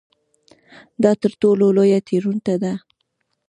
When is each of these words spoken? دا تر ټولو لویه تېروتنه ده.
دا 1.03 1.11
تر 1.21 1.31
ټولو 1.41 1.65
لویه 1.77 1.99
تېروتنه 2.07 2.55
ده. 2.63 2.73